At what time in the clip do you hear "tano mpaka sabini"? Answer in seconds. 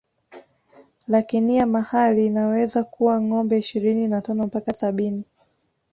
4.21-5.23